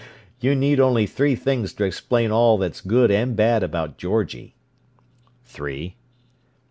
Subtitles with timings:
[0.39, 4.55] "You need only three things to explain all that's good and bad about Georgie."
[5.45, 5.95] "Three?"